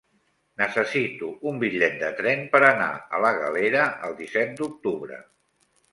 [0.59, 5.21] Necessito un bitllet de tren per anar a la Galera el disset d'octubre.